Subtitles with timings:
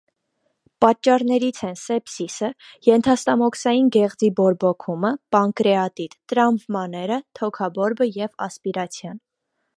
[0.83, 2.49] Պատճառներից են սեպսիսը,
[2.87, 9.25] ենթաստամոքսային գեղձի բորբոքումը (պանկրեատիտ), տրավմաները, թոքաբորբը և ասպիրացիան։